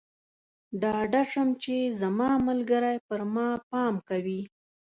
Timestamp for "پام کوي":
3.69-4.41